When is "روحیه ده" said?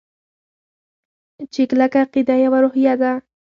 2.63-3.11